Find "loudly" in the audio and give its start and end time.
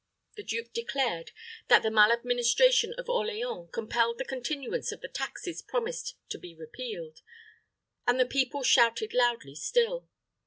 9.13-9.53